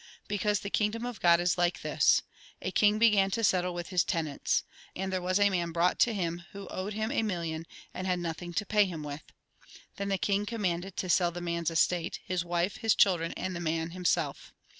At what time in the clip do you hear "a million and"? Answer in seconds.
7.11-8.07